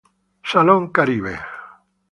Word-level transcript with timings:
Salón 0.51 0.81
Caribe. 0.97 1.35